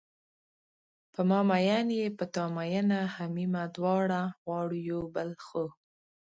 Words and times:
په 1.13 1.21
ما 1.29 1.39
میین 1.49 1.87
یې 1.99 2.05
په 2.17 2.25
تا 2.33 2.43
مینه 2.55 2.99
همیمه 3.15 3.63
دواړه 3.75 4.21
غواړو 4.43 4.77
یو 4.89 5.01
بل 5.15 5.29
خو 5.45 5.65